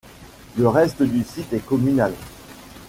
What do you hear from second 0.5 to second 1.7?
Le reste du site est